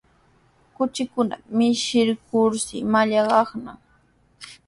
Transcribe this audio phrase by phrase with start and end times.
[0.75, 3.79] Kuchikunata michikurshi mallaqnanaq.